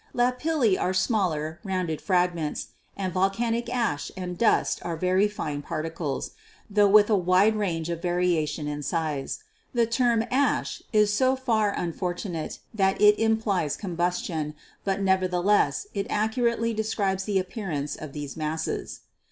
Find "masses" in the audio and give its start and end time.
18.35-19.01